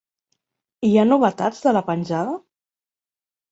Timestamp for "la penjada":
1.79-2.35